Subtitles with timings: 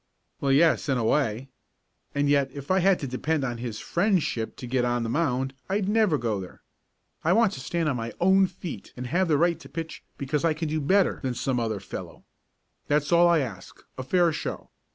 [0.39, 1.49] "Well, yes, in a way.
[2.15, 5.53] And yet if I had to depend on his friendship to get on the mound
[5.69, 6.63] I'd never go there.
[7.23, 10.43] I want to stand on my own feet and have the right to pitch because
[10.43, 12.23] I can do better than some other fellow.
[12.87, 14.71] That's all I ask a fair show.